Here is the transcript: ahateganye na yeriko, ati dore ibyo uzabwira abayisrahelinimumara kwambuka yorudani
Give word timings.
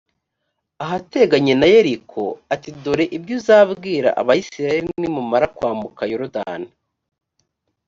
ahateganye 0.83 1.53
na 1.57 1.67
yeriko, 1.73 2.23
ati 2.53 2.69
dore 2.83 3.05
ibyo 3.17 3.33
uzabwira 3.39 4.09
abayisrahelinimumara 4.21 5.45
kwambuka 5.55 6.01
yorudani 6.11 6.69